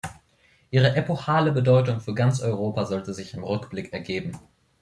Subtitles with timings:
[0.71, 4.31] Ihre epochale Bedeutung für ganz Europa sollte sich im Rückblick ergeben.